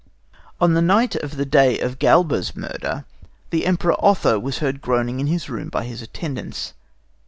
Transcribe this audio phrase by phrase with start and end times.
[0.59, 3.05] On the night of the day of Galba's murder,
[3.51, 6.73] the Emperor Otho was heard groaning in his room by his attendants.